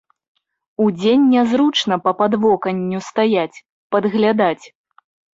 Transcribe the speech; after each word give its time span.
Удзень 0.83 1.25
нязручна 1.33 1.97
па 2.07 2.13
падвоканню 2.21 2.99
стаяць, 3.09 3.57
падглядаць. 3.97 4.65